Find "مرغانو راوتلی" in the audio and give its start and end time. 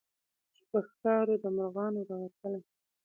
1.57-2.59